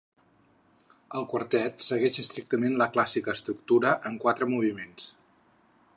[1.19, 5.11] El quartet segueix estrictament la clàssica estructura en quatre moviments.